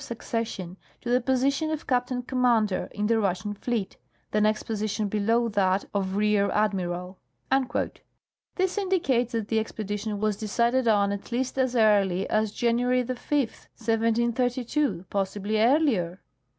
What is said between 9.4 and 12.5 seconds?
the expedition was decided on at least as early